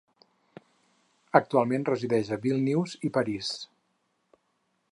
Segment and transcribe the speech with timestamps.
[1.39, 3.51] Actualment resideix a Vílnius i París.